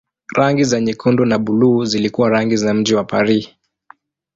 Rangi 0.37 0.63
za 0.63 0.79
nyekundu 0.81 1.25
na 1.25 1.37
buluu 1.39 1.85
zilikuwa 1.85 2.29
rangi 2.29 2.57
za 2.57 2.73
mji 2.73 2.95
wa 2.95 3.03
Paris. 3.03 3.49